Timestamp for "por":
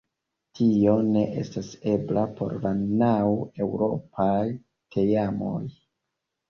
2.41-2.57